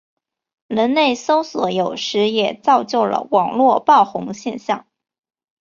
[0.65, 4.87] 人肉搜索有时也造就了网路爆红现象。